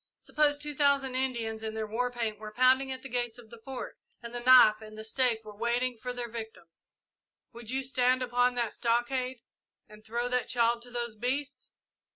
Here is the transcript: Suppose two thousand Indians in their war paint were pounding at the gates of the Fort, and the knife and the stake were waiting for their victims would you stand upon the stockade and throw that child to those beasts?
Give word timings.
Suppose 0.17 0.57
two 0.57 0.73
thousand 0.73 1.13
Indians 1.13 1.61
in 1.61 1.75
their 1.75 1.85
war 1.85 2.09
paint 2.09 2.39
were 2.39 2.51
pounding 2.51 2.91
at 2.91 3.03
the 3.03 3.07
gates 3.07 3.37
of 3.37 3.51
the 3.51 3.59
Fort, 3.63 3.99
and 4.23 4.33
the 4.33 4.39
knife 4.39 4.81
and 4.81 4.97
the 4.97 5.03
stake 5.03 5.45
were 5.45 5.55
waiting 5.55 5.95
for 5.95 6.11
their 6.11 6.27
victims 6.27 6.93
would 7.53 7.69
you 7.69 7.83
stand 7.83 8.23
upon 8.23 8.55
the 8.55 8.71
stockade 8.71 9.41
and 9.87 10.03
throw 10.03 10.27
that 10.27 10.47
child 10.47 10.81
to 10.81 10.89
those 10.89 11.15
beasts? 11.15 11.69